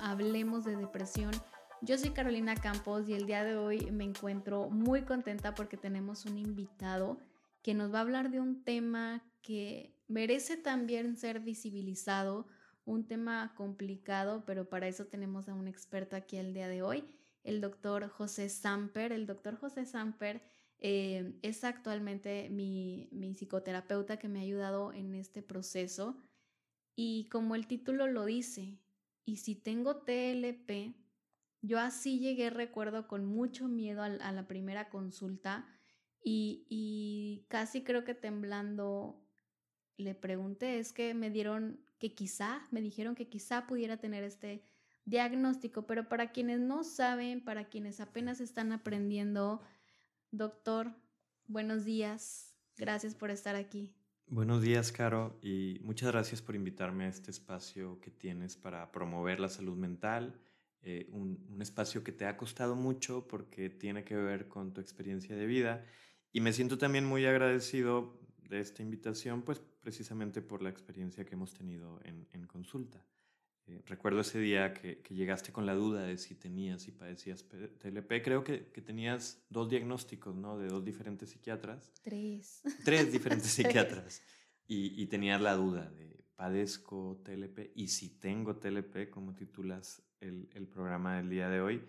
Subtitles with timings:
[0.00, 1.32] Hablemos de Depresión.
[1.82, 6.24] Yo soy Carolina Campos y el día de hoy me encuentro muy contenta porque tenemos
[6.24, 7.18] un invitado
[7.60, 12.46] que nos va a hablar de un tema que merece también ser visibilizado,
[12.86, 17.04] un tema complicado, pero para eso tenemos a un experto aquí el día de hoy,
[17.44, 19.12] el doctor José Samper.
[19.12, 20.40] El doctor José Samper
[20.78, 26.16] eh, es actualmente mi, mi psicoterapeuta que me ha ayudado en este proceso.
[26.96, 28.78] Y como el título lo dice,
[29.30, 30.96] y si tengo TLP,
[31.62, 35.68] yo así llegué, recuerdo, con mucho miedo a, la primera consulta
[36.24, 39.24] y, y, casi creo que temblando
[39.96, 44.64] le pregunté, es que me dieron que quizá, me dijeron que quizá pudiera tener este
[45.04, 49.62] diagnóstico, pero para quienes no saben, para quienes apenas están aprendiendo,
[50.32, 50.92] doctor,
[51.46, 53.94] buenos días, gracias por estar aquí.
[54.32, 59.40] Buenos días, Caro, y muchas gracias por invitarme a este espacio que tienes para promover
[59.40, 60.40] la salud mental,
[60.82, 64.80] eh, un, un, espacio que te ha costado mucho porque tiene que ver con tu
[64.80, 65.84] experiencia de vida.
[66.32, 71.34] Y me siento también muy agradecido de esta invitación, pues precisamente por la experiencia que
[71.34, 73.04] hemos tenido en, en consulta.
[73.66, 77.44] Eh, recuerdo ese día que, que, llegaste con la duda de si tenías y padecías
[77.44, 78.22] TLP.
[78.22, 80.58] Creo que, que, tenías dos diagnósticos, ¿no?
[80.58, 81.92] De dos diferentes psiquiatras.
[82.02, 82.62] Tres.
[82.84, 84.22] Tres diferentes psiquiatras.
[84.66, 90.48] Y, y, tenías la duda de padezco TLP y si tengo TLP, como titulas el,
[90.54, 91.82] el programa del día de hoy.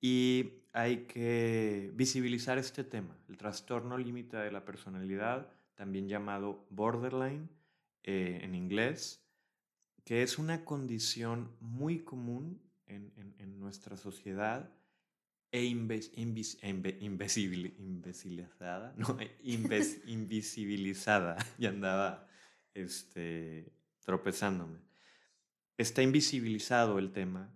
[0.00, 7.48] Y hay que visibilizar este tema, el trastorno límite de la personalidad, también llamado borderline
[8.02, 9.25] eh, en inglés
[10.06, 14.70] que es una condición muy común en, en, en nuestra sociedad
[15.50, 22.28] e inves, invis, inve, invisibilizada, no, inves, invisibilizada, y andaba
[22.72, 23.72] este,
[24.04, 24.78] tropezándome.
[25.76, 27.52] Está invisibilizado el tema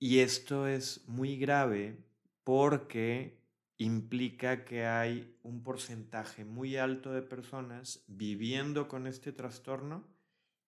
[0.00, 2.04] y esto es muy grave
[2.42, 3.38] porque
[3.78, 10.13] implica que hay un porcentaje muy alto de personas viviendo con este trastorno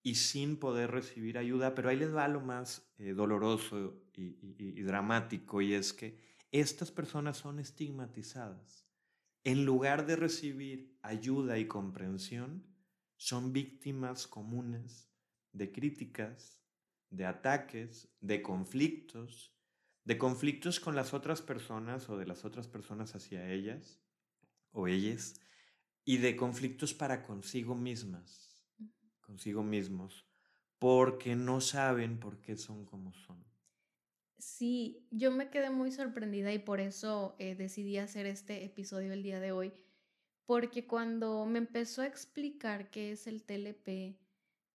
[0.07, 4.55] y sin poder recibir ayuda, pero ahí les va lo más eh, doloroso y, y,
[4.57, 6.17] y, dramático, y es que
[6.53, 8.87] estas personas son estigmatizadas.
[9.43, 12.65] En lugar de recibir ayuda y comprensión,
[13.17, 15.11] son víctimas comunes
[15.51, 16.63] de críticas,
[17.11, 19.57] de ataques, de conflictos,
[20.05, 24.01] de conflictos con las otras personas o de las otras personas hacia ellas
[24.71, 25.41] o ellas,
[26.05, 28.46] y de conflictos para consigo mismas
[29.27, 30.27] consigo mismos
[30.79, 33.45] porque no saben por qué son como son.
[34.39, 39.23] Sí, yo me quedé muy sorprendida y por eso eh, decidí hacer este episodio el
[39.23, 39.73] día de hoy,
[40.45, 44.19] porque cuando me empezó a explicar qué es el TLP,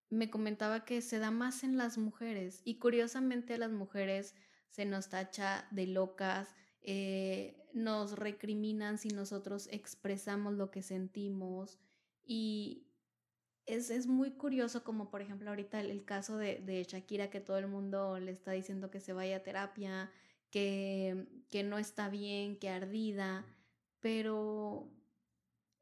[0.09, 4.35] me comentaba que se da más en las mujeres y curiosamente a las mujeres
[4.69, 11.79] se nos tacha de locas, eh, nos recriminan si nosotros expresamos lo que sentimos
[12.25, 12.90] y,
[13.65, 17.39] es, es, muy curioso como por ejemplo ahorita el, el caso de, de, Shakira que
[17.39, 20.11] todo el mundo le está diciendo que se vaya a terapia,
[20.49, 23.45] que, que no está bien, que ardida,
[23.99, 24.91] pero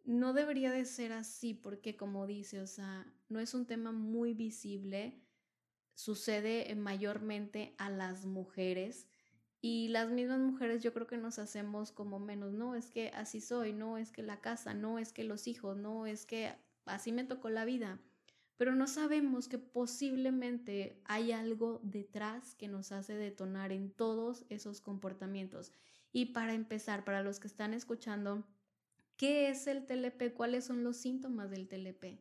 [0.06, 4.34] no debería de ser así porque como dice, o sea, no es un tema muy
[4.34, 5.22] visible,
[5.94, 9.08] sucede mayormente a las mujeres
[9.62, 13.42] y las mismas mujeres yo creo que nos hacemos como menos, no, es que así
[13.42, 16.54] soy, no, es que la casa, no, es que los hijos, no, es que
[16.90, 18.00] así me tocó la vida,
[18.58, 24.82] pero no sabemos que posiblemente hay algo detrás que nos hace detonar en todos esos
[24.82, 25.72] comportamientos.
[26.12, 28.44] Y para empezar, para los que están escuchando,
[29.16, 30.34] ¿qué es el TLP?
[30.34, 32.20] ¿Cuáles son los síntomas del TLP?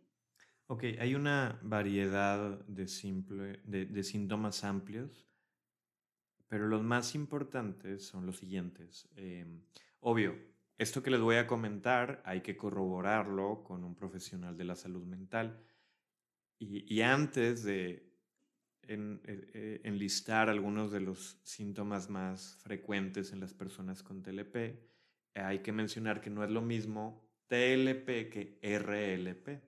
[0.69, 2.87] Ok, hay una variedad de,
[4.05, 5.27] síntomas amplios,
[6.47, 9.09] pero los más importantes son los siguientes.
[9.16, 9.47] Eh,
[10.01, 10.37] obvio,
[10.78, 15.04] esto que les voy a comentar hay que corroborarlo con un profesional de la salud
[15.04, 15.60] mental.
[16.60, 18.13] Y, antes de
[18.83, 24.78] en, eh, enlistar algunos de los síntomas más frecuentes en las personas con TLP,
[25.34, 29.63] hay que mencionar que no es lo mismo TLP que RLP.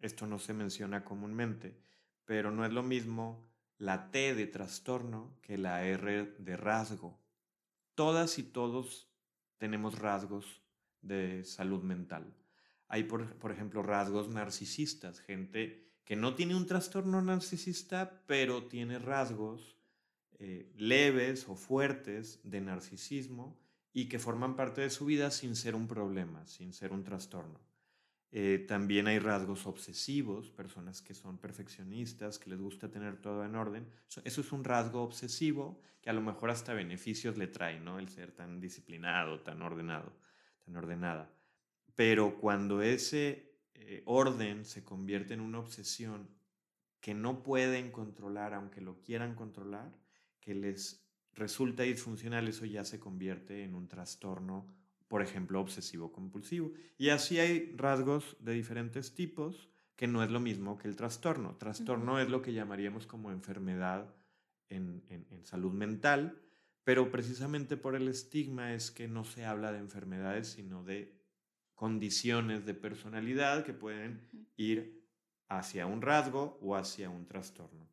[0.00, 1.78] Esto no se menciona comúnmente,
[2.24, 3.46] pero no es lo mismo
[3.78, 7.18] la T de trastorno que la R de rasgo.
[7.94, 9.10] Todas y todos
[9.58, 10.62] tenemos rasgos
[11.02, 12.34] de salud mental.
[12.88, 18.98] Hay, por, por, ejemplo, rasgos narcisistas, gente que no tiene un trastorno narcisista, pero tiene
[18.98, 19.76] rasgos
[20.38, 23.58] eh, leves o fuertes de narcisismo
[23.92, 27.58] y que forman parte de su vida sin ser un problema, sin ser un trastorno.
[28.32, 33.54] Eh, también hay rasgos obsesivos, personas que son perfeccionistas, que les gusta tener todo en
[33.54, 33.88] orden.
[34.24, 37.98] Eso es un rasgo obsesivo que a lo mejor hasta beneficios le trae, ¿no?
[37.98, 40.12] El ser tan disciplinado, tan ordenado,
[40.64, 41.32] tan ordenada.
[41.94, 46.28] Pero cuando ese eh, orden se convierte en una obsesión
[47.00, 49.92] que no pueden controlar, aunque lo quieran controlar,
[50.40, 54.66] que les resulta disfuncional, eso ya se convierte en un trastorno,
[55.08, 56.72] por ejemplo, obsesivo compulsivo.
[56.98, 61.56] Y así hay rasgos de diferentes tipos que no es lo mismo que el trastorno.
[61.56, 64.14] Trastorno es lo que llamaríamos como enfermedad
[64.68, 66.42] en, en salud mental,
[66.84, 71.16] pero precisamente por el estigma es que no se habla de enfermedades, sino de
[71.74, 75.06] condiciones de personalidad que pueden ir
[75.48, 77.85] hacia un rasgo o hacia un trastorno.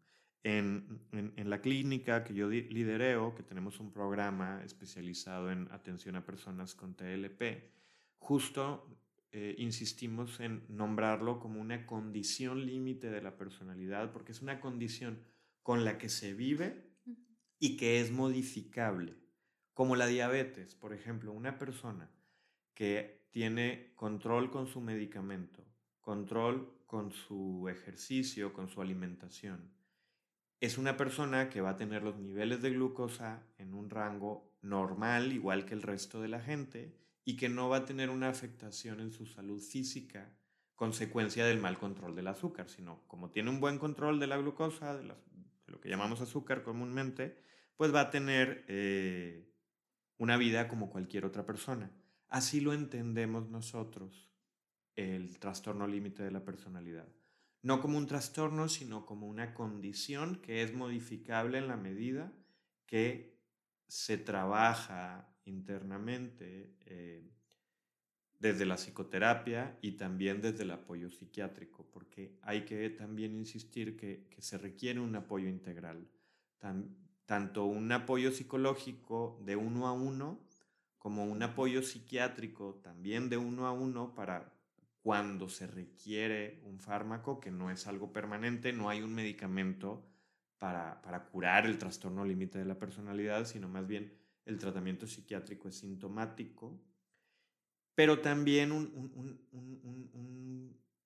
[0.43, 0.99] En,
[1.37, 6.95] la clínica que yo lidereo, que tenemos un programa especializado en atención a personas con
[6.95, 7.63] TLP,
[8.17, 8.85] justo
[9.31, 15.17] eh, insistimos en nombrarlo como una condición límite de la personalidad, porque es una condición
[15.61, 16.91] con la que se vive
[17.57, 19.15] y que es modificable,
[19.73, 20.75] como la diabetes.
[20.75, 22.11] Por ejemplo, una persona
[22.73, 25.65] que tiene control con su medicamento,
[26.01, 29.71] control con su ejercicio, con su alimentación.
[30.63, 35.33] Es una persona que va a tener los niveles de glucosa en un rango normal,
[35.33, 36.95] igual que el resto de la gente,
[37.25, 40.33] y que no va a tener una afectación en su salud física
[40.75, 44.95] consecuencia del mal control del azúcar, sino como tiene un buen control de la glucosa,
[44.95, 47.37] de, lo que llamamos azúcar comúnmente,
[47.75, 49.51] pues va a tener eh,
[50.17, 51.91] una vida como cualquier otra persona.
[52.29, 54.31] Así lo entendemos nosotros
[54.95, 57.09] el trastorno límite de la personalidad.
[57.63, 62.31] No como un trastorno, sino como una condición que es modificable en la medida
[62.85, 63.33] que
[63.87, 67.33] se trabaja internamente eh,
[68.39, 74.27] desde la psicoterapia y también desde el apoyo psiquiátrico, porque hay que también insistir que,
[74.39, 76.09] se requiere un apoyo integral,
[77.25, 80.41] tanto un apoyo psicológico de uno a uno,
[80.97, 84.52] como un apoyo psiquiátrico también de uno a uno para
[85.03, 90.07] cuando se requiere un fármaco, que no es algo permanente, no hay un medicamento
[90.57, 95.75] para, curar el trastorno límite de la personalidad, sino más bien el tratamiento psiquiátrico es
[95.75, 96.79] sintomático,
[97.93, 99.43] pero también un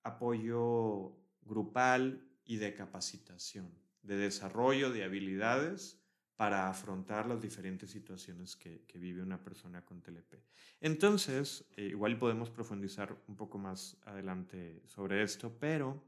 [0.03, 3.73] apoyo grupal y de capacitación,
[4.03, 6.06] de desarrollo de habilidades
[6.37, 10.35] para afrontar las diferentes situaciones que, vive una persona con TLP.
[10.79, 16.03] Entonces, eh, igual podemos profundizar un poco más adelante sobre esto, pero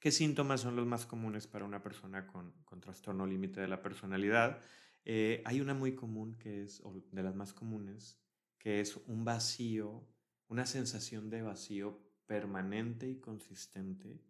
[0.00, 4.60] ¿qué síntomas son los más comunes para una persona con, trastorno límite de la personalidad?
[5.06, 8.18] Eh, hay una muy común que es, o de las más comunes,
[8.58, 10.06] que es un vacío,
[10.48, 14.20] una sensación de vacío permanente y consistente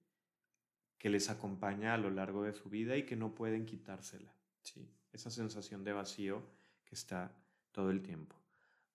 [0.97, 4.33] que les acompaña a lo largo de su vida y que no pueden quitársela.
[4.63, 4.89] ¿sí?
[5.13, 6.43] Esa sensación de vacío
[6.85, 7.33] que está
[7.73, 8.37] todo el tiempo.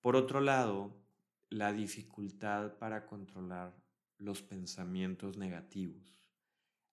[0.02, 0.96] Por otro lado,
[1.50, 3.74] la dificultad para controlar
[4.18, 6.18] los pensamientos negativos.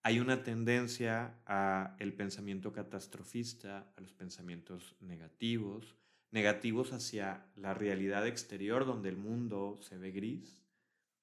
[0.02, 5.96] Hay una tendencia a el pensamiento catastrofista, a los pensamientos negativos,
[6.30, 10.62] negativos hacia la realidad exterior donde el mundo se ve gris,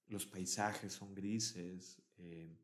[0.07, 2.55] los paisajes son grises, eh,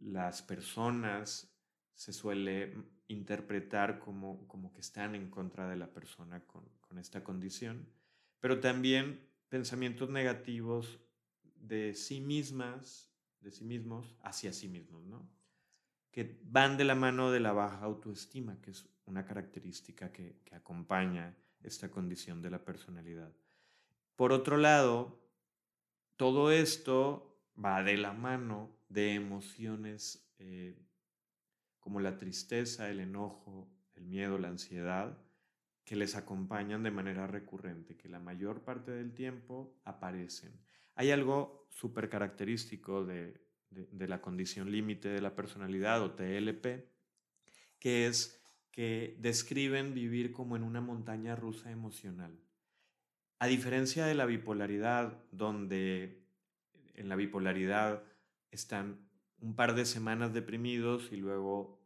[0.00, 1.53] las personas
[1.94, 2.74] se suele
[3.08, 7.86] interpretar como, como que están en contra de la persona con, con esta condición,
[8.40, 10.98] pero también pensamientos negativos
[11.54, 13.10] de sí mismas,
[13.40, 15.28] de sí mismos, hacia sí mismos, ¿no?
[16.10, 20.54] Que van de la mano de la baja autoestima, que es una característica que, que
[20.54, 23.32] acompaña esta condición de la personalidad.
[24.16, 25.20] Por otro lado,
[26.16, 30.76] todo esto va de la mano de emociones eh,
[31.84, 35.18] como la tristeza, el enojo, el miedo, la ansiedad,
[35.84, 40.58] que les acompañan de manera recurrente, que la mayor parte del tiempo aparecen.
[40.94, 43.38] Hay algo súper característico de,
[43.98, 46.88] la condición límite de la personalidad o TLP,
[47.78, 52.40] que es que describen vivir como en una montaña rusa emocional.
[53.38, 56.24] A diferencia de la bipolaridad, donde
[56.94, 58.02] en la bipolaridad
[58.50, 59.06] están
[59.38, 61.80] un par de semanas deprimidos y luego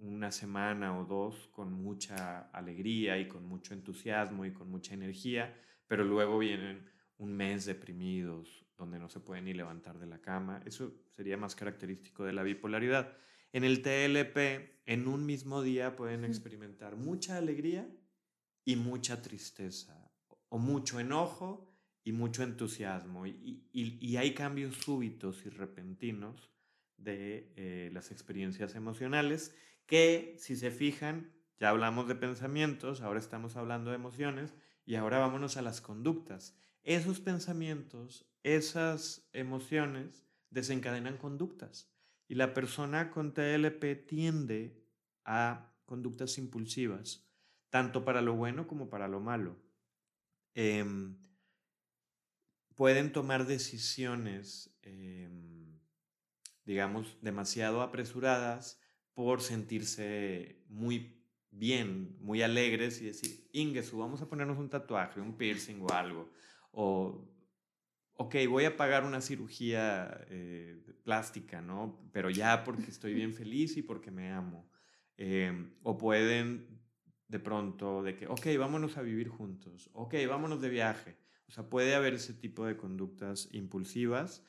[0.00, 5.54] una semana o dos con mucha alegría y con mucho entusiasmo y con mucha energía,
[5.86, 6.88] pero luego vienen
[7.18, 10.62] un mes deprimidos donde no se pueden ni levantar de la cama.
[10.64, 13.14] Eso sería más característico de la bipolaridad.
[13.52, 17.86] En el TLP, en un mismo día pueden experimentar mucha alegría
[18.64, 20.10] y mucha tristeza,
[20.48, 23.26] o mucho enojo y mucho entusiasmo.
[23.26, 26.49] Y, hay cambios súbitos y repentinos
[27.02, 29.54] de eh, las experiencias emocionales
[29.86, 34.54] que, si se fijan, ya hablamos de pensamientos, ahora estamos hablando de emociones
[34.86, 36.56] y ahora vámonos a las conductas.
[36.82, 41.90] Esos pensamientos, esas emociones desencadenan conductas
[42.28, 44.80] y la persona con TLP tiende
[45.24, 47.28] a conductas impulsivas,
[47.68, 49.56] tanto para lo bueno como para lo malo.
[50.54, 51.16] Em,
[52.76, 55.49] pueden tomar decisiones, em,
[56.70, 58.80] digamos, demasiado apresuradas
[59.12, 65.36] por sentirse muy bien, muy alegres y decir, Ingesu, vamos a ponernos un tatuaje, un
[65.36, 66.30] piercing o algo.
[66.70, 67.28] O,
[68.12, 72.08] ok, voy a pagar una cirugía eh, plástica, ¿no?
[72.12, 74.70] Pero ya porque estoy bien feliz y porque me amo.
[75.16, 76.80] Em, o pueden
[77.26, 81.16] de pronto de que, ok, vámonos a vivir juntos, ok, vámonos de viaje.
[81.48, 84.44] O sea, puede haber ese tipo de conductas impulsivas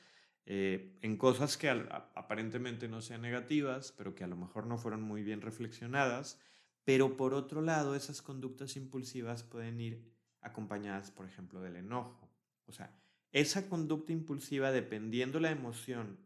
[0.46, 5.02] eh, en cosas que aparentemente no sean negativas, pero que a lo mejor no fueron
[5.02, 6.38] muy bien reflexionadas
[6.84, 12.28] pero por otro lado, esas conductas impulsivas pueden ir acompañadas, por ejemplo, del enojo.
[12.66, 12.92] O sea,
[13.30, 16.18] esa conducta impulsiva, dependiendo la emoción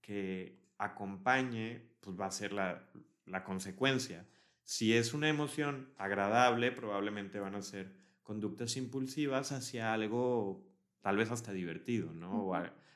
[0.00, 2.90] que acompañe, pues va a ser la,
[3.24, 4.26] la consecuencia.
[4.64, 10.66] Si es una emoción agradable, probablemente van a ser conductas impulsivas hacia algo
[11.00, 12.46] tal vez hasta divertido, ¿no?
[12.46, 12.54] O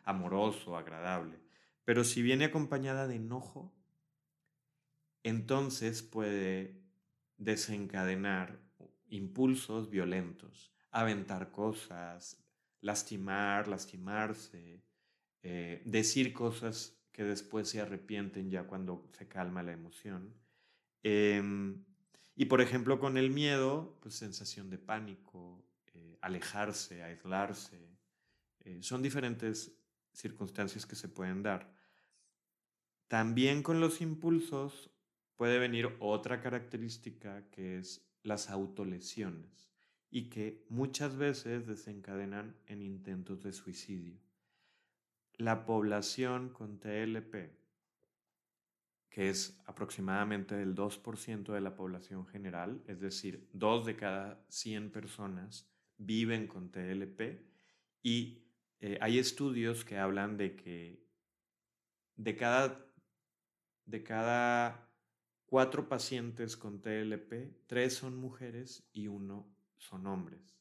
[0.09, 1.39] amoroso, agradable.
[1.85, 3.75] Pero si viene acompañada de enojo,
[5.23, 6.81] entonces puede
[7.37, 8.59] desencadenar
[9.11, 12.43] impulsos violentos, aventar cosas,
[12.81, 14.83] lastimar, lastimarse,
[15.43, 20.35] eh, decir cosas que después se arrepienten ya cuando se calma la emoción.
[21.03, 21.85] Em,
[22.35, 25.63] y por ejemplo con el miedo, pues sensación de pánico,
[25.93, 27.99] eh, alejarse, aislarse.
[28.61, 29.79] Eh, son diferentes
[30.19, 31.73] circunstancias que se pueden dar.
[33.07, 34.91] También con los impulsos
[35.37, 39.71] puede venir otra característica que es las autolesiones
[40.11, 44.19] y que muchas veces desencadenan en intentos de suicidio.
[45.35, 47.57] La población con TLP,
[49.09, 54.91] que es aproximadamente el 2% de la población general, es decir, 2 de cada 100
[54.91, 57.45] personas viven con TLP
[58.03, 58.48] y
[58.81, 61.03] eh, hay estudios que hablan de que
[62.17, 62.85] de cada,
[63.85, 64.89] de cada
[65.47, 70.57] cuatro pacientes con TLP, tres son mujeres y uno son hombres,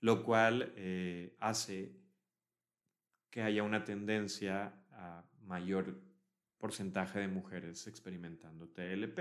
[0.00, 1.96] lo cual eh, hace
[3.30, 6.00] que haya una tendencia a mayor
[6.58, 9.18] porcentaje de mujeres experimentando TLP.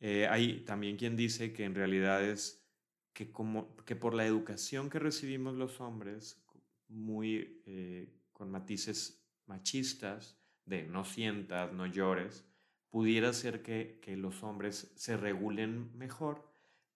[0.00, 2.66] Eh, hay también quien dice que en realidad es
[3.12, 6.42] que, como, que por la educación que recibimos los hombres,
[6.88, 12.44] muy eh, con matices machistas, de no sientas, no llores,
[12.90, 16.44] pudiera ser que, los hombres se regulen mejor,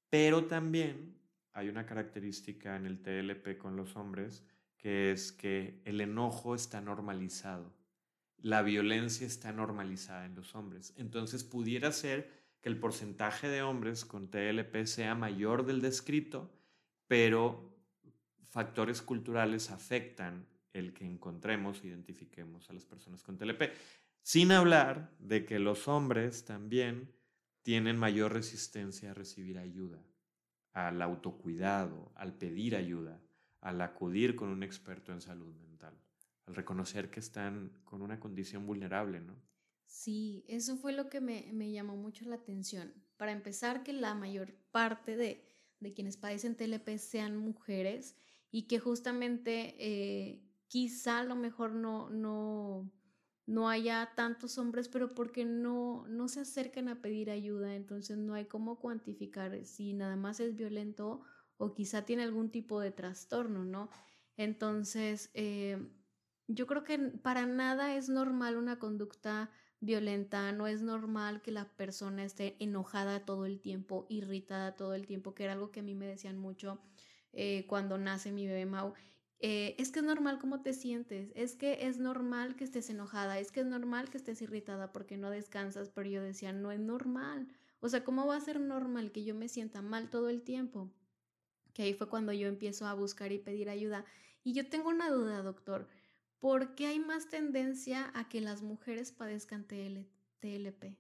[0.09, 1.17] pero también
[1.53, 4.45] hay una característica en el TLP con los hombres
[4.77, 7.73] que es que el enojo está normalizado,
[8.39, 10.95] la violencia está normalizada en los hombres.
[10.97, 12.31] Entonces pudiera ser
[12.63, 16.51] que el porcentaje de hombres con TLP sea mayor del descrito,
[17.07, 17.70] pero
[18.51, 23.73] factores culturales afectan el que encontremos, identifiquemos a las personas con TLP.
[24.23, 27.13] Sin hablar de que los hombres también
[27.63, 30.05] tienen mayor resistencia a recibir ayuda,
[30.73, 33.21] al autocuidado, al pedir ayuda,
[33.61, 35.95] al acudir con un experto en salud mental,
[36.47, 39.35] al reconocer que están con una condición vulnerable, ¿no?
[39.91, 42.95] Sí, eso fue lo que me, llamó mucho la atención.
[43.17, 45.45] Para empezar, que la mayor parte de,
[45.95, 48.17] quienes padecen TLP sean mujeres
[48.51, 52.91] y que justamente eh, quizá a lo mejor no, no
[53.51, 58.35] no haya tantos hombres, pero porque no, no se acercan a pedir ayuda, entonces no
[58.35, 61.23] hay cómo cuantificar si nada más es violento
[61.57, 63.91] o quizá tiene algún tipo de trastorno, ¿no?
[64.37, 65.85] Entonces, eh,
[66.47, 71.65] yo creo que para nada es normal una conducta violenta, no es normal que la
[71.77, 75.83] persona esté enojada todo el tiempo, irritada todo el tiempo, que era algo que a
[75.83, 76.79] mí me decían mucho
[77.33, 78.95] eh, cuando nace mi bebé Mau.
[79.43, 83.39] Eh, es que es normal cómo te sientes, es que es normal que estés enojada,
[83.39, 86.81] es que es normal que estés irritada porque no descansas, pero yo decía, no es
[86.81, 87.49] normal.
[87.81, 90.93] O sea, ¿cómo va a ser normal que yo me sienta mal todo el tiempo?
[91.73, 94.05] Que ahí fue cuando yo empiezo a buscar y pedir ayuda.
[94.45, 95.89] Y yo tengo una duda, doctor,
[96.39, 100.99] ¿por qué hay más tendencia a que las mujeres padezcan TLP?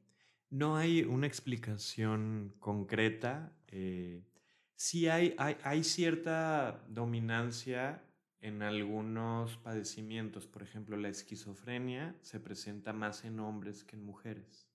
[0.49, 3.55] No hay una explicación concreta.
[3.69, 4.25] Eh,
[4.81, 8.03] sí hay, hay, cierta dominancia
[8.41, 14.71] en algunos padecimientos, por ejemplo, la esquizofrenia se presenta más en hombres que en mujeres.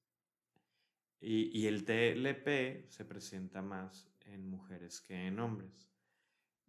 [1.19, 5.89] Y, el TLP se presenta más en mujeres que en hombres.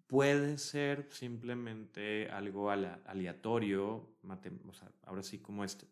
[0.07, 4.17] Puede ser simplemente algo aleatorio,
[5.03, 5.87] ahora sí como este,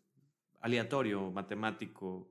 [0.61, 2.27] aleatorio, matemático,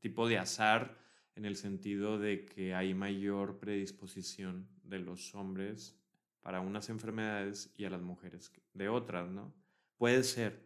[0.00, 1.03] tipo de azar,
[1.36, 5.96] en el sentido de que hay mayor predisposición de los hombres
[6.40, 9.52] para unas enfermedades y a las mujeres de otras, ¿no?
[9.96, 10.62] Puede ser.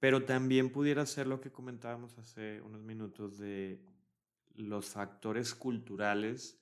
[0.00, 3.80] Pero también pudiera ser lo que comentábamos hace unos minutos de
[4.54, 6.58] los factores culturales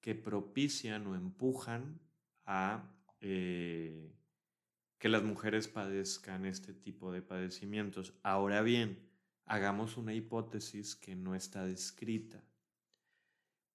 [0.00, 2.00] que propician o empujan
[2.44, 2.84] a
[3.20, 4.12] eh,
[4.98, 8.14] que las mujeres padezcan este tipo de padecimientos.
[8.22, 8.98] Ahora bien,
[9.44, 12.42] hagamos una hipótesis que no está descrita.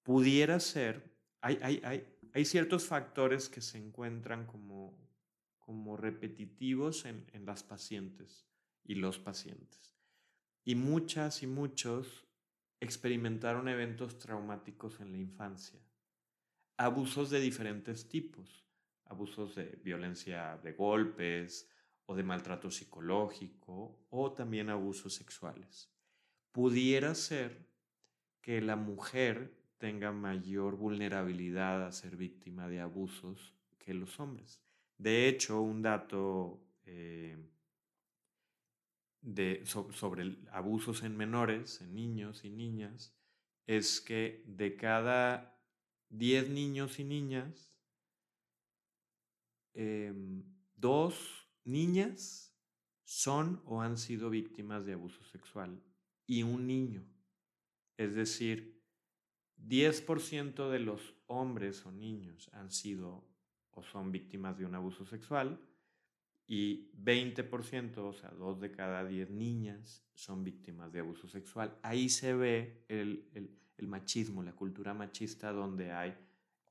[0.04, 4.96] Pudiera ser, hay, hay, hay, hay ciertos factores que se encuentran como,
[5.58, 8.46] como repetitivos en, en las pacientes
[8.84, 9.96] y los pacientes.
[10.62, 12.26] Y muchas y muchos
[12.80, 15.80] experimentaron eventos traumáticos en la infancia.
[16.76, 18.64] Abusos de diferentes tipos.
[19.06, 21.68] Abusos de violencia de golpes
[22.06, 25.90] o de maltrato psicológico o también abusos sexuales.
[26.52, 27.66] Pudiera ser
[28.40, 34.62] que la mujer tenga mayor vulnerabilidad a ser víctima de abusos que los hombres.
[34.98, 37.36] De hecho, un dato eh,
[39.20, 43.14] de, sobre abusos en menores, en niños y niñas,
[43.66, 45.58] es que de cada
[46.10, 47.74] 10 niños y niñas,
[49.74, 50.44] em,
[50.76, 52.54] dos niñas
[53.04, 55.82] son o han sido víctimas de abuso sexual
[56.26, 57.04] y un niño.
[57.96, 58.83] Es decir,
[59.58, 63.24] 10% de los hombres o niños han sido
[63.72, 65.58] o son víctimas de un abuso sexual
[66.46, 71.76] y 20%, o sea, dos de cada 10 niñas son víctimas de abuso sexual.
[71.82, 73.26] Ahí se ve el,
[73.86, 76.14] machismo, la cultura machista donde hay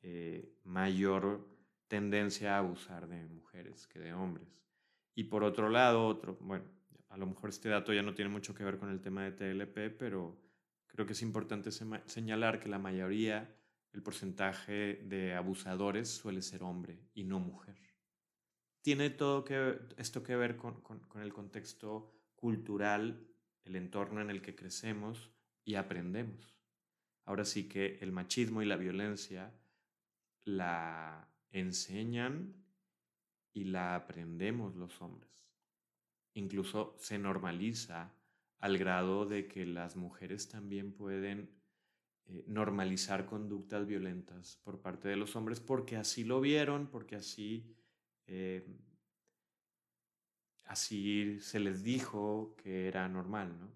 [0.02, 1.48] eh, mayor
[1.88, 4.48] tendencia a abusar de mujeres que de hombres.
[5.16, 6.66] Y por otro lado, otro, bueno,
[7.10, 9.32] a lo mejor este dato ya no tiene mucho que ver con el tema de
[9.32, 10.36] TLP, pero
[10.94, 13.54] Creo que es importante señalar que la mayoría,
[13.94, 17.76] el porcentaje de abusadores suele ser hombre y no mujer.
[18.84, 23.28] Tiene todo que, esto que ver con, con el contexto cultural,
[23.64, 25.32] el entorno en el que crecemos
[25.66, 26.60] y aprendemos.
[27.26, 29.52] Ahora sí que el machismo y la violencia
[30.46, 32.54] la enseñan
[33.52, 35.32] y la aprendemos los hombres.
[36.34, 38.14] Incluso se normaliza
[38.64, 41.50] al grado de que las mujeres también pueden
[42.28, 47.76] eh, normalizar conductas violentas por parte de los hombres porque así lo vieron, porque así,
[48.26, 48.66] eh,
[50.64, 53.70] así se les dijo que era normal, ¿no?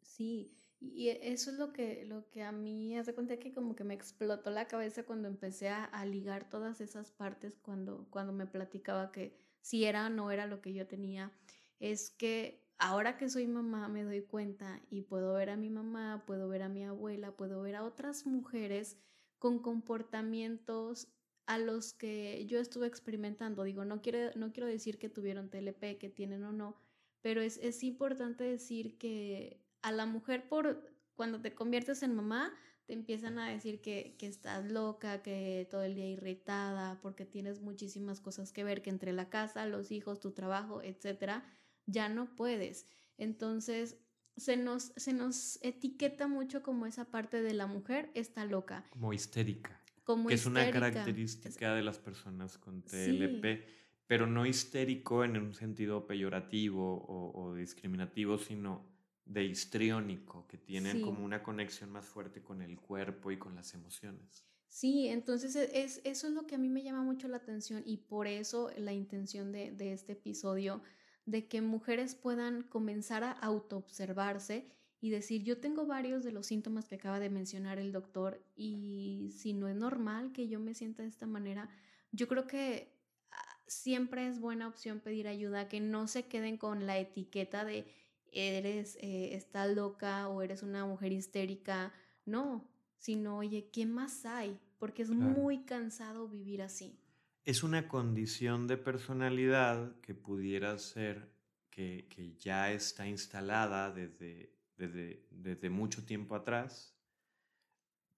[0.00, 3.84] Sí, y eso es lo que, lo que a mí hace cuenta que como que
[3.84, 8.48] me explotó la cabeza cuando empecé a, a, ligar todas esas partes cuando, cuando me
[8.48, 11.30] platicaba que si era o no era lo que yo tenía,
[11.78, 16.24] es que ahora que soy mamá me doy cuenta y puedo ver a mi mamá,
[16.26, 18.98] puedo ver a mi abuela, puedo ver a otras mujeres
[19.38, 21.06] con comportamientos
[21.46, 23.62] a los que yo estuve experimentando.
[23.62, 26.74] Digo, no quiero, no quiero decir que tuvieron TLP, que tienen o no,
[27.20, 32.52] pero es, es importante decir que a la mujer por cuando te conviertes en mamá,
[32.86, 37.60] te empiezan a decir que, que, estás loca, que todo el día irritada, porque tienes
[37.60, 41.44] muchísimas cosas que ver, que entre la casa, los hijos, tu trabajo, etcétera
[41.86, 42.86] ya no puedes.
[43.18, 43.96] Entonces,
[44.36, 48.84] se nos, se nos etiqueta mucho como esa parte de la mujer está loca.
[48.90, 49.78] Como histérica.
[50.04, 53.64] Como que es una característica de las personas con TLP,
[54.06, 58.84] pero no histérico en un sentido peyorativo o, discriminativo, sino
[59.24, 63.74] de histriónico, que tienen como una conexión más fuerte con el cuerpo y con las
[63.74, 64.44] emociones.
[64.66, 67.82] Sí, entonces e, es, eso es lo que a mí me llama mucho la atención
[67.86, 70.82] y por eso la intención de, de este episodio
[71.26, 74.66] de que mujeres puedan comenzar a autoobservarse
[75.00, 79.30] y decir, yo tengo varios de los síntomas que acaba de mencionar el doctor y
[79.36, 81.68] si no es normal que yo me sienta de esta manera,
[82.12, 82.92] yo creo que
[83.30, 87.86] ah, siempre es buena opción pedir ayuda, que no se queden con la etiqueta de
[88.32, 91.92] eres, eh, está loca o eres una mujer histérica,
[92.24, 94.58] no, sino, oye, ¿qué más hay?
[94.78, 97.01] Porque es muy cansado vivir así
[97.44, 101.32] es una condición de personalidad que pudiera ser
[101.70, 106.94] que, ya está instalada desde, desde, desde, mucho tiempo atrás,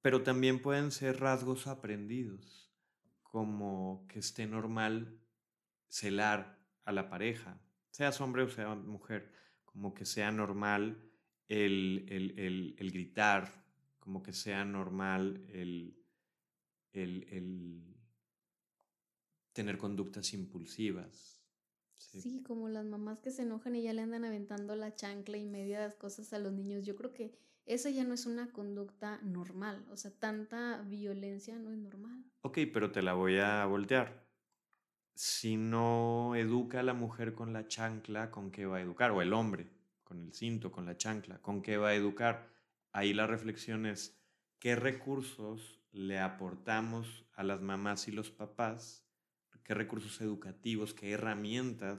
[0.02, 2.70] pero también pueden ser rasgos aprendidos,
[3.22, 5.20] como que esté normal
[5.88, 7.60] celar a la pareja,
[7.90, 9.32] seas hombre o sea mujer,
[9.64, 11.00] como que sea normal
[11.48, 13.64] el, el, el, gritar,
[13.98, 15.96] como que sea normal el,
[16.92, 17.93] el,
[19.54, 21.40] tener conductas impulsivas.
[21.96, 22.42] Sí.
[22.42, 25.94] como las mamás que se enojan y ya le andan aventando la chancla y medias
[25.94, 26.84] cosas a los niños.
[26.84, 29.86] Yo creo que eso ya no es una conducta normal.
[29.90, 32.22] O sea, tanta violencia no es normal.
[32.42, 34.22] Ok, pero te la voy a voltear.
[35.14, 39.12] Si no educa a la mujer con la chancla, ¿con qué va a educar?
[39.12, 39.70] O el hombre,
[40.02, 42.48] con el cinto, con la chancla, ¿con qué va a educar?
[42.92, 44.20] Ahí la reflexión es,
[44.58, 49.03] ¿qué recursos le aportamos a las mamás y los papás?
[49.64, 51.98] ¿Qué recursos educativos, qué herramientas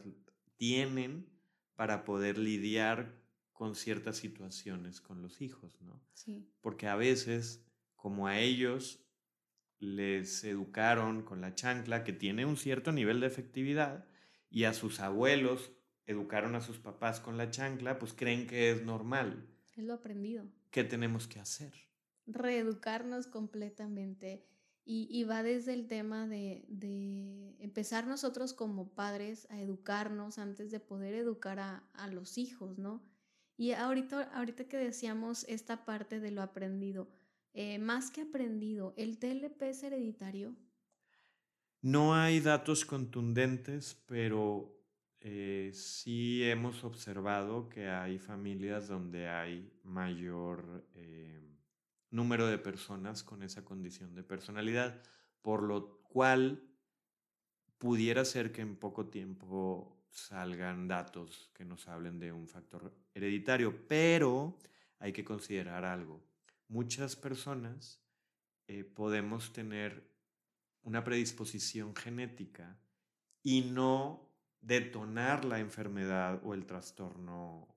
[0.55, 1.27] tienen
[1.75, 6.01] para poder lidiar con ciertas situaciones con los hijos, ¿no?
[6.13, 6.47] Sí.
[6.61, 9.03] Porque a veces, como a ellos
[9.79, 14.05] les educaron con la chancla, que tiene un cierto nivel de efectividad,
[14.49, 15.71] y a sus abuelos
[16.05, 19.47] educaron a sus papás con la chancla, pues creen que es normal.
[19.75, 20.45] Es lo aprendido.
[20.71, 21.73] ¿Qué tenemos que hacer?
[22.27, 24.45] Reeducarnos completamente.
[24.87, 30.79] Y, va desde el tema de, de, empezar nosotros como padres a educarnos antes de
[30.79, 33.01] poder educar a, a, los hijos, ¿no?
[33.57, 37.09] Y ahorita, ahorita que decíamos esta parte de lo aprendido,
[37.53, 40.55] eh, más que aprendido, ¿el TLP es hereditario?
[41.81, 44.75] No hay datos contundentes, pero
[45.21, 51.54] eh, sí hemos observado que hay familias donde hay mayor eh,
[52.11, 55.01] número de personas con esa condición de personalidad,
[55.41, 56.63] por lo cual
[57.77, 63.87] pudiera ser que en poco tiempo salgan datos que nos hablen de un factor hereditario,
[63.87, 64.57] pero
[64.99, 66.23] hay que considerar algo.
[66.67, 68.01] Muchas personas
[68.67, 70.09] eh, podemos tener
[70.81, 72.79] una predisposición genética
[73.43, 77.67] y no detonar la enfermedad o el trastorno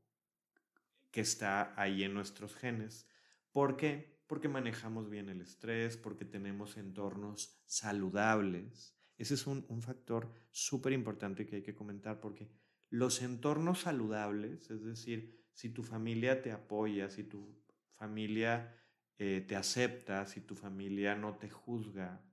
[1.10, 3.06] que está ahí en nuestros genes.
[3.52, 4.17] ¿Por qué?
[4.28, 8.96] Porque manejamos bien el estrés, porque tenemos entornos saludables.
[9.16, 12.48] Ese es un, factor súper importante que hay que comentar porque
[12.88, 17.60] los entornos saludables, es decir, si tu familia te apoya, si tu
[17.94, 18.72] familia
[19.18, 22.24] eh, te acepta, si tu familia no te juzga,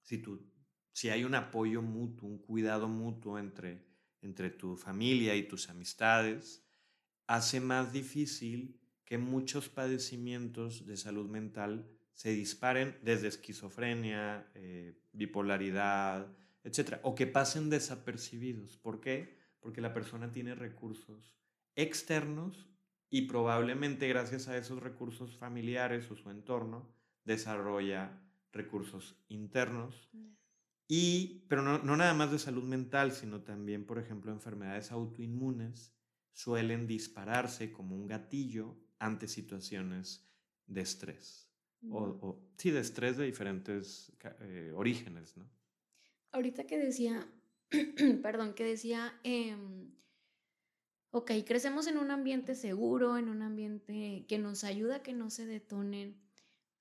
[0.00, 0.50] si, tu,
[0.92, 6.64] si hay un apoyo mutuo, un cuidado mutuo entre entre tu familia y tus amistades,
[7.26, 16.26] hace más difícil que muchos padecimientos de salud mental se disparen desde esquizofrenia, eh, bipolaridad,
[16.64, 16.98] etc.
[17.02, 18.76] O que pasen desapercibidos.
[18.76, 19.38] ¿Por qué?
[19.60, 21.36] Porque la persona tiene recursos
[21.74, 22.68] externos
[23.10, 28.20] y probablemente gracias a esos recursos familiares o su entorno desarrolla
[28.52, 30.10] recursos internos
[30.94, 35.94] y, pero no, no nada más de salud mental, sino también, por ejemplo, enfermedades autoinmunes
[36.32, 40.24] suelen dispararse como un gatillo ante situaciones
[40.66, 41.48] de estrés.
[41.90, 45.50] O, sí, de estrés de diferentes eh, orígenes, ¿no?
[46.30, 47.26] Ahorita que decía,
[48.22, 49.90] perdón, que decía, em,
[51.10, 55.30] ok, crecemos en un ambiente seguro, en un ambiente que nos ayuda a que no
[55.30, 56.22] se detonen.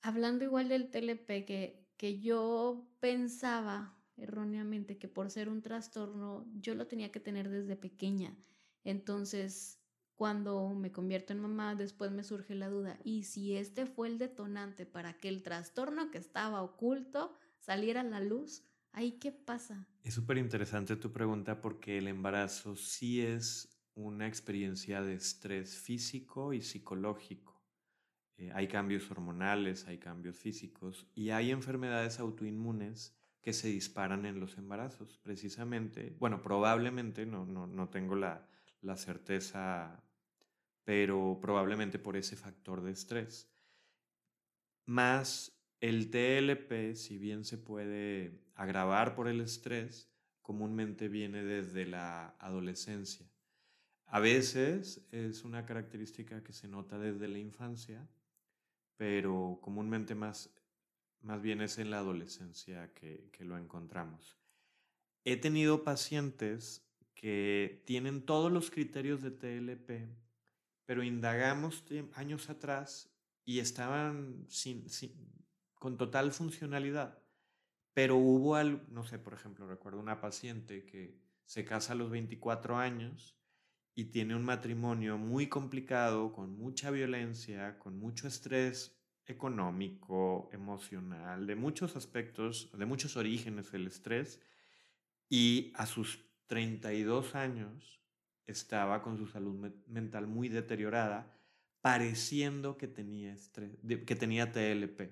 [0.04, 6.76] Hablando igual del TLP, que, que yo pensaba erróneamente que por ser un trastorno yo
[6.76, 8.38] lo tenía que tener desde pequeña.
[8.84, 9.81] Entonces,
[10.22, 14.20] cuando me convierto en mamá, después me surge la duda, ¿y si este fue el
[14.20, 18.64] detonante para que el trastorno que estaba oculto saliera a la luz?
[18.92, 19.88] ¿Ahí qué pasa?
[20.04, 26.54] Es súper interesante tu pregunta porque el embarazo sí es una experiencia de estrés físico
[26.54, 27.60] y psicológico.
[28.38, 34.40] Eh, hay cambios hormonales, hay cambios físicos y hay enfermedades autoinmunes que se disparan en
[34.40, 36.16] los embarazos, precisamente.
[36.20, 38.48] Bueno, probablemente, no, no, no tengo la,
[38.82, 40.04] la certeza,
[40.84, 43.50] pero probablemente por ese factor de estrés.
[44.86, 50.10] Más el TLP, si bien se puede agravar por el estrés,
[50.42, 53.28] comúnmente viene desde la adolescencia.
[54.06, 58.10] A veces es una característica que se nota desde la infancia,
[58.98, 60.52] pero comúnmente más
[61.22, 64.38] más bien es en la adolescencia que, lo encontramos.
[65.24, 70.10] He tenido pacientes que tienen todos los criterios de TLP,
[70.92, 73.10] pero indagamos años atrás
[73.46, 74.84] y estaban sin,
[75.74, 77.18] con total funcionalidad.
[77.94, 82.10] Pero hubo algo, no sé, por ejemplo, recuerdo una paciente que se casa a los
[82.10, 83.40] 24 años
[83.96, 91.56] y tiene un matrimonio muy complicado, con mucha violencia, con mucho estrés económico, emocional, de
[91.56, 94.42] muchos aspectos, de muchos orígenes el estrés,
[95.30, 98.01] y a sus 32 años
[98.52, 101.32] estaba con su salud mental muy deteriorada,
[101.82, 103.36] pareciendo que tenía,
[104.06, 105.12] que tenía TLP.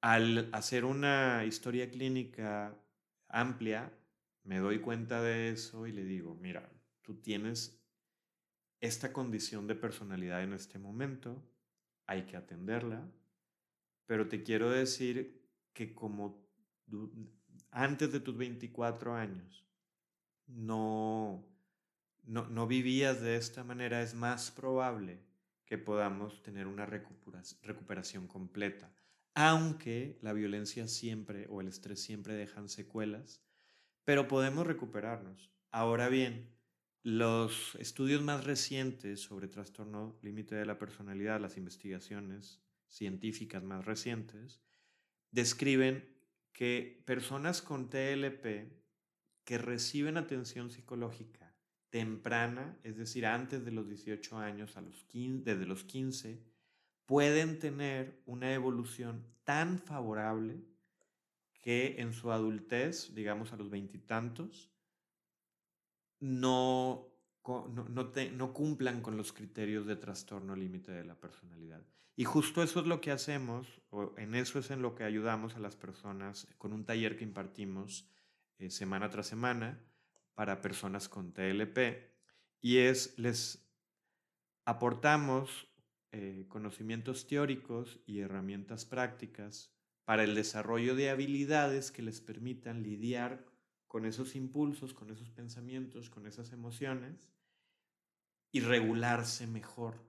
[0.00, 2.74] Al hacer una historia clínica
[3.28, 3.92] amplia,
[4.44, 6.70] me doy cuenta de eso y le digo, mira,
[7.02, 7.80] tú tienes
[8.80, 11.44] esta condición de personalidad en este momento,
[12.06, 13.06] hay que atenderla,
[14.06, 16.48] pero te quiero decir que como
[17.70, 19.64] antes de tus 24 años
[20.46, 21.44] no,
[22.30, 25.18] no, no vivías de esta manera, es más probable
[25.66, 28.94] que podamos tener una recuperación completa.
[29.34, 33.42] Aunque la violencia siempre o el estrés siempre dejan secuelas,
[34.04, 35.50] pero podemos recuperarnos.
[35.72, 36.54] Ahora bien,
[37.02, 44.60] los estudios más recientes sobre trastorno límite de la personalidad, las investigaciones científicas más recientes,
[45.32, 46.08] describen
[46.52, 48.72] que personas con TLP
[49.42, 51.49] que reciben atención psicológica
[51.90, 56.40] temprana, es decir, antes de los 18 años, a los 15, desde los 15,
[57.04, 60.62] pueden tener una evolución tan favorable
[61.60, 64.70] que en su adultez, digamos a los veintitantos,
[66.20, 67.08] no,
[67.46, 71.84] no, cumplan con los criterios de trastorno límite de la personalidad.
[72.14, 75.56] Y justo eso es lo que hacemos, o en eso es en lo que ayudamos
[75.56, 78.06] a las personas con un taller que impartimos
[78.58, 79.80] eh, semana tras semana
[80.40, 81.98] para personas con TLP.
[82.62, 83.70] Y es, les
[84.64, 85.68] aportamos
[86.12, 89.70] eh, conocimientos teóricos y herramientas prácticas
[90.06, 93.44] para el desarrollo de habilidades que les permitan lidiar
[93.86, 97.30] con esos impulsos, con esos pensamientos, con esas emociones
[98.50, 100.02] y regularse mejor.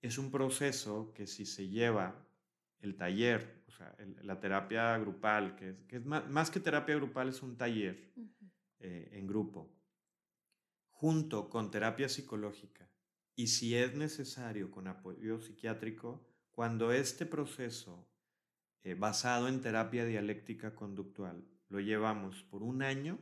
[0.00, 2.14] Es un proceso que si se lleva
[2.78, 7.58] el taller, o sea, la terapia grupal, que es, más, que terapia grupal, es un
[7.58, 8.10] taller
[8.86, 9.74] eh, en grupo,
[10.90, 12.86] junto con terapia psicológica
[13.34, 18.06] y si es necesario con apoyo psiquiátrico, cuando este proceso
[18.82, 23.18] eh, basado en terapia dialéctica conductual lo llevamos por un año,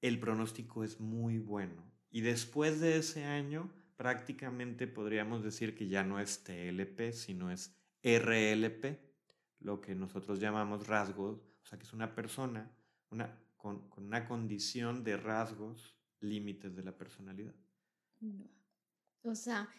[0.00, 1.92] el pronóstico es muy bueno.
[2.12, 7.76] Y después de ese año, prácticamente podríamos decir que ya no es TLP, sino es
[8.04, 9.00] RLP,
[9.58, 12.70] lo que nosotros llamamos rasgos, o sea, que es una persona
[13.14, 17.54] una, con, una condición de rasgos límites de la personalidad.
[19.22, 19.70] O sea,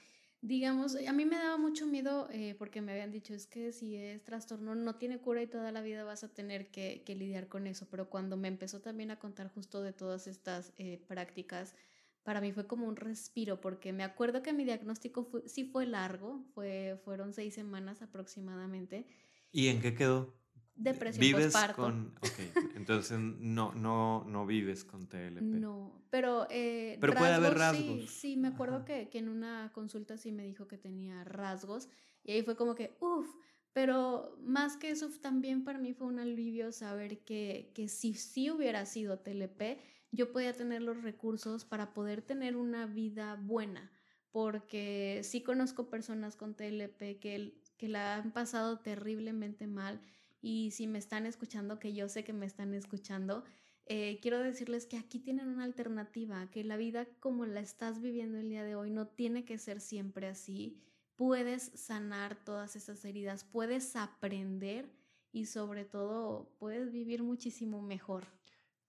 [0.42, 3.96] digamos, a mí me daba mucho miedo eh, porque me habían dicho, es que si
[3.96, 7.68] es trastorno no tiene cura y toda la vida vas a tener que, lidiar con
[7.68, 11.76] eso, pero cuando me empezó también a contar justo de todas estas eh, prácticas,
[12.24, 16.44] para mí fue como un respiro, porque me acuerdo que mi diagnóstico sí fue largo,
[16.56, 19.06] fue, fueron seis semanas aproximadamente.
[19.52, 20.34] ¿Y en qué quedó?
[20.76, 22.14] Depresión ¿Vives con...?
[22.22, 25.42] Ok, entonces no, no, no vives con TLP.
[25.42, 26.48] No, pero...
[26.50, 28.02] Eh, pero puede haber rasgos.
[28.02, 31.88] Sí, sí me acuerdo que, que, en una consulta sí me dijo que tenía rasgos
[32.24, 33.28] y ahí fue como que, uff,
[33.72, 38.50] pero más que eso también para mí fue un alivio saber que, que si sí
[38.50, 39.80] hubiera sido TLP,
[40.12, 43.92] yo podía tener los recursos para poder tener una vida buena,
[44.32, 50.02] porque sí conozco personas con TLP que, que la han pasado terriblemente mal
[50.46, 53.44] y si me están escuchando, que yo sé que me están escuchando,
[53.88, 58.38] eh, quiero decirles que aquí tienen una alternativa, que la vida como la estás viviendo
[58.38, 60.80] el día de hoy no tiene que ser siempre así.
[61.16, 64.88] Puedes sanar todas esas heridas, puedes aprender
[65.32, 68.28] y sobre todo puedes vivir muchísimo mejor.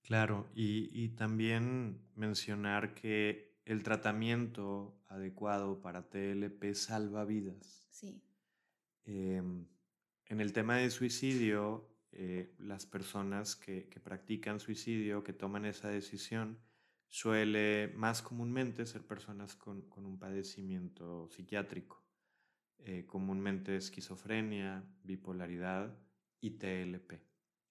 [0.02, 7.86] Claro, y, también mencionar que el tratamiento adecuado para TLP salva vidas.
[7.90, 8.22] Sí.
[9.04, 9.66] Em,
[10.28, 16.58] en el tema de suicidio, eh, las personas que, practican suicidio, que toman esa decisión,
[17.08, 22.04] suele más comúnmente ser personas con, un padecimiento psiquiátrico,
[22.78, 25.96] eh, comúnmente esquizofrenia, bipolaridad
[26.40, 27.20] y TLP,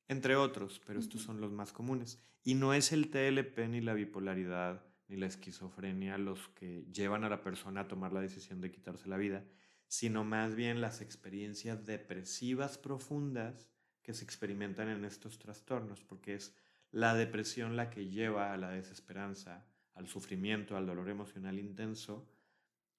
[0.07, 2.21] entre otros, pero estos son los más comunes.
[2.43, 7.29] Y no es el TLP ni la bipolaridad ni la esquizofrenia los que llevan a
[7.29, 9.43] la persona a tomar la decisión de quitarse la vida,
[9.87, 13.67] sino más bien las experiencias depresivas profundas
[14.01, 16.55] que se experimentan en estos trastornos, porque es
[16.91, 22.29] la depresión la que lleva a la desesperanza, al sufrimiento, al dolor emocional intenso,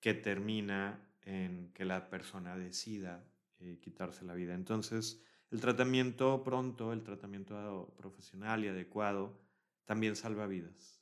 [0.00, 3.24] que termina en que la persona decida
[3.58, 4.54] eh, quitarse la vida.
[4.54, 9.40] Entonces, el tratamiento pronto, el tratamiento profesional y adecuado,
[9.84, 11.00] también salva vidas.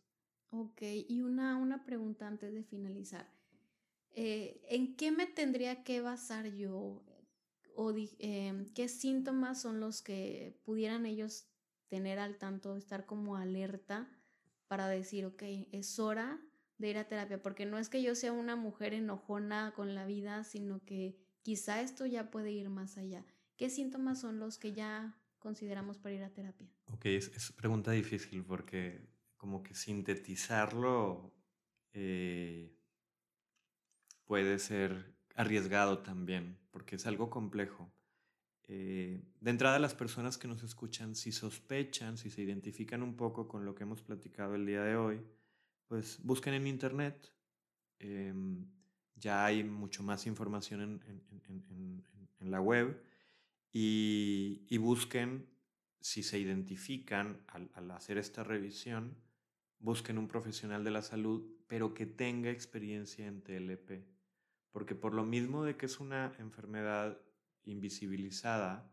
[0.51, 3.27] Ok, y una, una pregunta antes de finalizar.
[4.15, 7.03] Eh, ¿en qué me tendría que basar yo?
[7.77, 11.49] ¿O em, qué síntomas son los que pudieran ellos
[11.89, 14.09] tener al tanto, estar como alerta
[14.69, 16.41] para decir, ok, es hora
[16.79, 20.07] de ir a terapia, porque no es que yo sea una mujer enojona con la
[20.07, 23.25] vida, sino que quizá esto ya puede ir más allá.
[23.57, 26.69] ¿Qué síntomas son los que ya consideramos para ir a terapia?
[26.93, 31.33] Ok, es, es pregunta difícil porque como que sintetizarlo
[31.93, 32.75] eh,
[34.27, 37.93] puede ser arriesgado también, porque es algo complejo.
[38.67, 43.47] Eh, de entrada, las personas que nos escuchan, si sospechan, si se identifican un poco
[43.47, 45.21] con lo que hemos platicado el día de hoy,
[45.87, 47.33] pues busquen en internet.
[47.99, 48.67] Em,
[49.17, 53.03] ya hay mucho más información en, la web
[53.73, 55.49] y, busquen,
[56.01, 59.17] si se identifican al, hacer esta revisión,
[59.79, 64.14] busquen un profesional de la salud, pero que tenga experiencia en TLP.
[64.75, 67.17] Porque por lo mismo de que es una enfermedad
[67.63, 68.91] invisibilizada,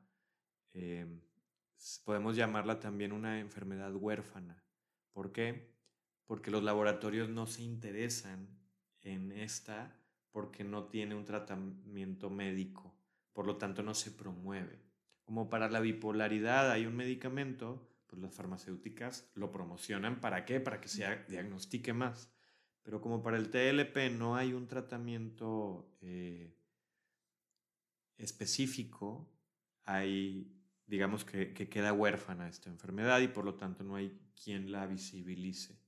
[0.73, 1.21] em,
[2.05, 4.63] podemos llamarla también una enfermedad huérfana.
[5.11, 5.73] ¿Por qué?
[6.27, 8.47] Porque los laboratorios no se interesan
[9.01, 9.97] en esta
[10.29, 12.95] porque no tiene un tratamiento médico,
[13.33, 14.83] por lo tanto no se promueve.
[15.23, 20.21] Como para la bipolaridad hay un medicamento, pues las farmacéuticas lo promocionan.
[20.21, 20.59] ¿Para qué?
[20.59, 22.31] Para que se diagnostique más.
[22.83, 26.55] Pero como para el TLP no hay un tratamiento eh,
[28.17, 29.29] específico,
[29.83, 30.51] hay,
[30.87, 34.87] digamos que, que queda huérfana esta enfermedad y por lo tanto no hay quien la
[34.87, 35.81] visibilice.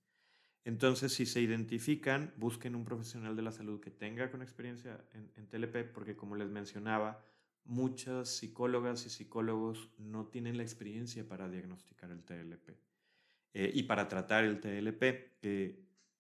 [0.66, 5.48] Entonces, si se identifican, busquen un profesional de la salud que tenga con experiencia en,
[5.48, 7.22] TLP, porque como les mencionaba,
[7.66, 12.70] muchas psicólogas y psicólogos no tienen la experiencia para diagnosticar el TLP
[13.54, 15.42] eh, y para tratar el TLP.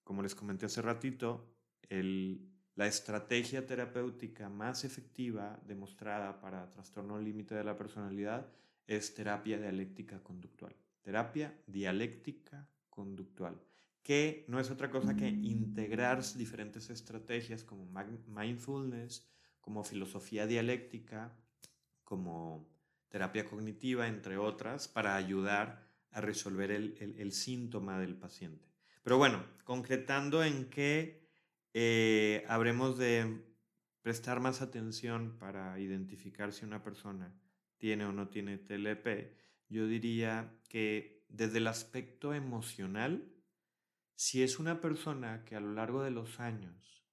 [0.03, 1.47] Como les comenté hace ratito,
[1.89, 8.47] la estrategia terapéutica más efectiva demostrada para trastorno límite de la personalidad
[8.87, 10.75] es terapia dialéctica conductual.
[11.03, 13.59] Terapia dialéctica conductual
[14.03, 17.89] que no es otra cosa que integrar diferentes estrategias como
[18.27, 19.25] mindfulness,
[19.61, 21.33] como filosofía dialéctica,
[22.03, 22.67] como
[23.07, 28.67] terapia cognitiva, entre otras, para ayudar a resolver el, síntoma del paciente.
[29.03, 31.27] Pero bueno, concretando en que
[31.73, 33.43] eh, habremos de
[34.01, 37.33] prestar más atención para identificar si una persona
[37.77, 39.35] tiene o no tiene TLP,
[39.67, 43.29] yo diría que desde el aspecto emocional,
[44.15, 47.03] si es una persona que a lo largo de los años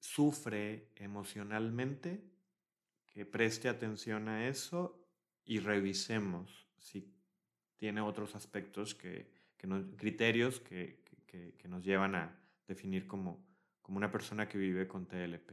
[0.00, 2.24] sufre emocionalmente,
[3.06, 5.02] que preste atención a eso
[5.44, 7.14] y revisemos si
[7.76, 9.37] tiene otros aspectos que,
[9.96, 11.06] criterios que,
[11.68, 13.46] nos llevan a definir como,
[13.82, 15.52] como una persona que vive con TLP.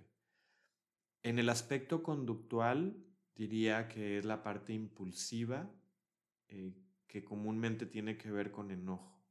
[1.24, 2.96] En el aspecto conductual,
[3.36, 5.70] diría que es la parte impulsiva,
[6.48, 6.74] eh,
[7.08, 9.22] que comúnmente tiene que ver con enojo.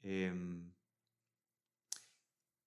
[0.00, 0.72] Em,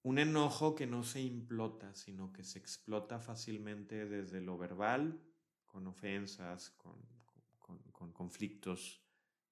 [0.04, 5.22] un enojo que no se implota, sino que se explota fácilmente desde lo verbal,
[5.66, 6.96] con ofensas, con,
[8.14, 9.07] conflictos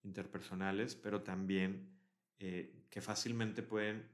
[0.05, 1.89] interpersonales, pero también
[2.39, 4.07] eh, que fácilmente pueden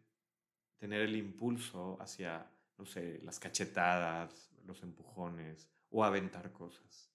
[0.77, 7.11] tener el impulso hacia, no sé, las cachetadas, los empujones o aventar cosas.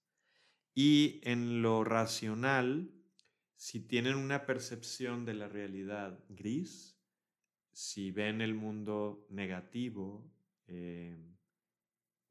[0.74, 2.92] Y en lo racional,
[3.56, 6.96] si tienen una percepción de la realidad gris,
[7.72, 10.30] si ven el mundo negativo,
[10.66, 11.16] eh,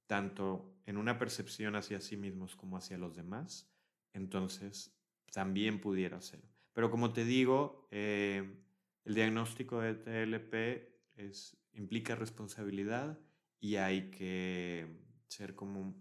[0.08, 3.70] tanto en una percepción hacia sí mismos como hacia los demás,
[4.14, 4.95] entonces
[5.36, 6.40] también pudiera ser.
[6.72, 8.64] Pero como te digo, eh,
[9.04, 13.20] el diagnóstico de TLP es, implica responsabilidad
[13.60, 14.88] y hay que
[15.28, 15.94] ser como,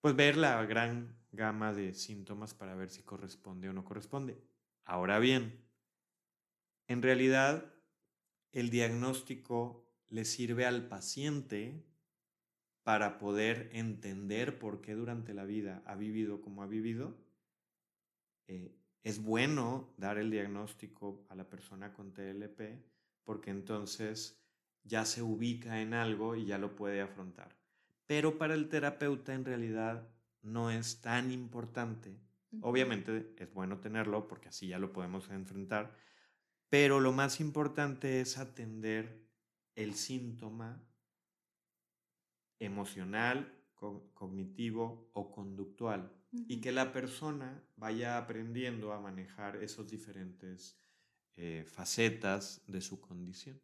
[0.00, 4.40] pues ver la gran gama de síntomas para ver si corresponde o no corresponde.
[4.84, 5.66] Ahora bien,
[6.86, 7.74] en realidad
[8.52, 11.84] el diagnóstico le sirve al paciente
[12.84, 17.28] para poder entender por qué durante la vida ha vivido como ha vivido.
[18.50, 18.74] Eh,
[19.04, 22.82] es bueno dar el diagnóstico a la persona con TLP
[23.22, 24.42] porque entonces
[24.82, 27.56] ya se ubica en algo y ya lo puede afrontar.
[28.06, 30.08] Pero para el terapeuta en realidad
[30.42, 32.18] no es tan importante.
[32.60, 35.94] Obviamente es bueno tenerlo porque así ya lo podemos enfrentar,
[36.68, 39.28] pero lo más importante es atender
[39.76, 40.82] el síntoma
[42.58, 43.54] emocional,
[44.12, 50.76] cognitivo o conductual y que la persona vaya aprendiendo a manejar esos diferentes
[51.36, 53.60] eh, facetas de su condición.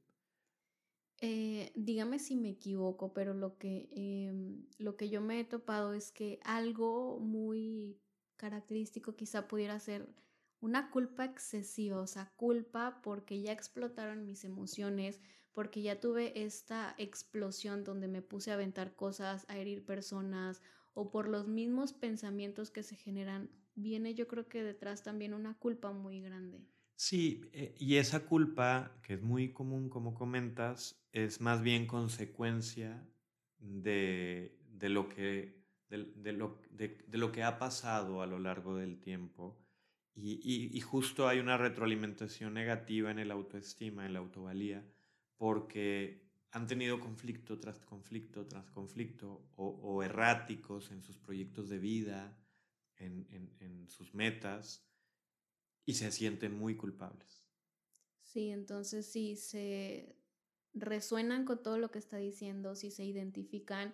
[1.21, 5.95] Eh, dígame si me equivoco, pero lo que, em, lo que yo me he topado
[5.95, 7.99] es que algo muy
[8.37, 10.09] característico quizá pudiera ser
[10.61, 15.21] una culpa excesiva, o sea, culpa porque ya explotaron mis emociones,
[15.53, 20.61] porque ya tuve esta explosión donde me puse a aventar cosas, a herir personas,
[20.97, 25.53] o por los mismos pensamientos que se generan, viene yo creo que detrás también una
[25.59, 26.65] culpa muy grande.
[26.95, 33.07] Sí, eh, y esa culpa, que es muy común como comentas, es más bien consecuencia
[33.59, 39.61] de, lo, que, de, lo, de, lo que ha pasado a lo largo del tiempo.
[40.15, 40.41] Y,
[40.75, 44.83] y, justo hay una retroalimentación negativa en el autoestima, en la autovalía,
[45.37, 46.26] porque
[46.57, 52.35] han tenido conflicto tras conflicto tras conflicto o, erráticos en sus proyectos de vida,
[52.97, 53.27] en,
[53.61, 54.83] en, sus metas,
[55.85, 57.45] y se sienten muy culpables.
[58.23, 60.17] Sí, entonces si se
[60.73, 63.93] resuenan con todo lo que está diciendo, si se identifican,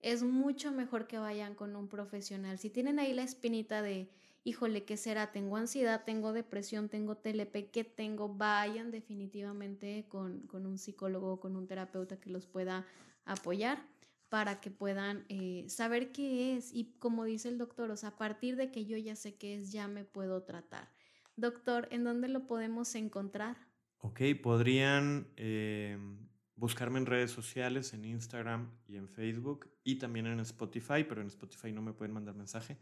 [0.00, 2.58] es mucho mejor que vayan con un profesional.
[2.58, 4.10] Si tienen ahí la espinita de
[4.44, 5.32] híjole, ¿qué será?
[5.32, 8.28] Tengo ansiedad, tengo depresión, tengo TLP, ¿qué tengo?
[8.28, 12.86] Vayan definitivamente con, un psicólogo o con un terapeuta que los pueda
[13.24, 13.82] apoyar
[14.28, 18.16] para que puedan eh, saber qué es y como dice el doctor, o sea, a
[18.16, 20.88] partir de que yo ya sé qué es, ya me puedo tratar.
[21.36, 23.56] Doctor, ¿en dónde lo podemos encontrar?
[23.98, 25.98] Ok, podrían eh,
[26.54, 31.26] buscarme en redes sociales, en Instagram y en Facebook y también en Spotify, pero en
[31.26, 32.78] Spotify no me pueden mandar mensaje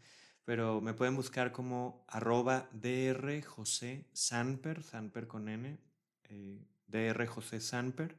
[0.49, 5.77] pero me pueden buscar como arroba DR José Sanper, Sanper con N,
[6.23, 8.17] eh, DR José Sanper,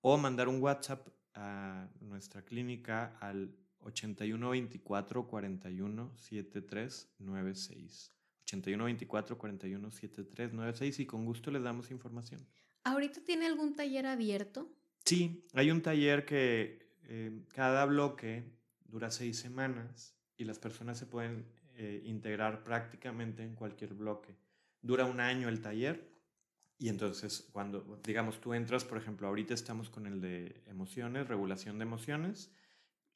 [0.00, 8.12] o mandar un WhatsApp a nuestra clínica al 8124 41 73 96.
[8.44, 12.46] 8124 41 73 96 y con gusto les damos información.
[12.84, 14.70] ¿Ahorita tiene algún taller abierto?
[15.04, 18.44] Sí, hay un taller que eh, cada bloque
[18.84, 24.36] dura seis semanas y las personas se pueden eh, integrar prácticamente en cualquier bloque.
[24.80, 26.12] Dura un año el taller
[26.78, 31.78] y entonces cuando, digamos, tú entras, por ejemplo, ahorita estamos con el de emociones, regulación
[31.78, 32.52] de emociones,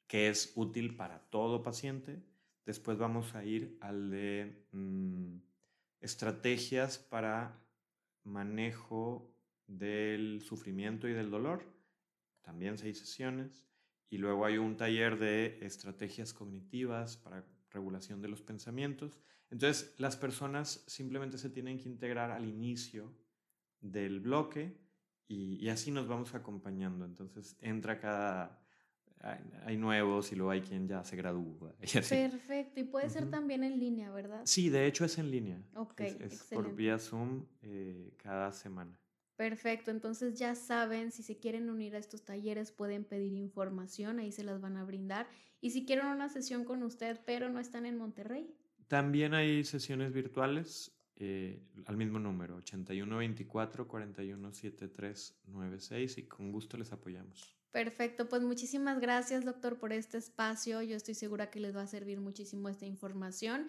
[0.07, 2.23] que es útil para todo paciente.
[2.65, 5.37] Después vamos a ir al de mm,
[5.99, 7.59] estrategias para
[8.23, 9.33] manejo
[9.67, 11.63] del sufrimiento y del dolor,
[12.41, 13.65] también seis sesiones.
[14.09, 19.19] Y luego hay un taller de estrategias cognitivas para regulación de los pensamientos.
[19.49, 23.13] Entonces, las personas simplemente se tienen que integrar al inicio
[23.81, 24.77] del bloque
[25.27, 27.05] y, así nos vamos acompañando.
[27.05, 28.61] Entonces, entra cada...
[29.65, 31.73] Hay, nuevos y luego hay quien ya se gradúa.
[31.79, 32.79] Perfecto.
[32.79, 34.41] Y puede ser también en línea, ¿verdad?
[34.45, 35.59] Sí, de hecho es en línea.
[35.73, 36.01] Ok.
[36.01, 38.97] Es, por vía Zoom eh, cada semana.
[39.37, 44.31] Perfecto, entonces ya saben, si se quieren unir a estos talleres pueden pedir información, ahí
[44.31, 45.27] se las van a brindar.
[45.61, 48.51] Y si quieren una sesión con usted, pero no están en Monterrey.
[48.87, 57.55] También hay sesiones virtuales eh, al mismo número, 8124 417396 y con gusto les apoyamos.
[57.71, 60.81] Perfecto, pues muchísimas gracias doctor por este espacio.
[60.81, 63.67] Yo estoy segura que les va a servir muchísimo esta información.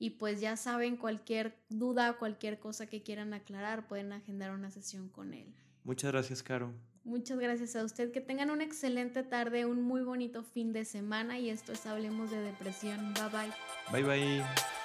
[0.00, 5.10] Y pues ya saben, cualquier duda, cualquier cosa que quieran aclarar, pueden agendar una sesión
[5.10, 5.46] con él.
[5.84, 6.72] Muchas gracias, Caro.
[7.04, 8.10] Muchas gracias a usted.
[8.10, 12.30] Que tengan una excelente tarde, un muy bonito fin de semana y esto es Hablemos
[12.30, 13.12] de Depresión.
[13.12, 14.02] Bye bye.
[14.02, 14.79] Bye bye.